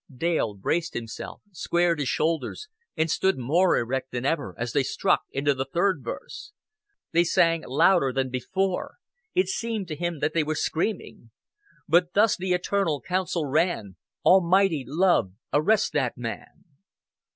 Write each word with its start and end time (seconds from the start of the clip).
Dale 0.17 0.55
braced 0.55 0.95
himself, 0.95 1.43
squared 1.51 1.99
his 1.99 2.07
shoulders 2.07 2.67
and 2.97 3.07
stood 3.07 3.37
more 3.37 3.77
erect 3.77 4.09
than 4.09 4.25
ever 4.25 4.55
as 4.57 4.73
they 4.73 4.81
struck 4.81 5.25
into 5.29 5.53
the 5.53 5.67
third 5.71 6.03
verse. 6.03 6.53
They 7.11 7.23
sang 7.23 7.63
louder 7.67 8.11
than 8.11 8.31
before: 8.31 8.95
it 9.35 9.47
seemed 9.47 9.87
to 9.89 9.95
him 9.95 10.17
that 10.19 10.33
they 10.33 10.41
were 10.43 10.55
screaming. 10.55 11.29
"But 11.87 12.15
thus 12.15 12.35
th' 12.35 12.45
eternal 12.49 12.99
counsel 12.99 13.45
ran, 13.45 13.95
'Almighty 14.25 14.85
love, 14.87 15.33
arrest 15.53 15.93
that 15.93 16.17
man!'" 16.17 16.63